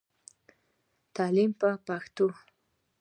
[1.15, 2.27] تعليم په پښتو.